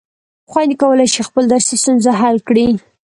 [0.51, 2.67] خویندې کولای شي خپلې درسي ستونزې حل کړي.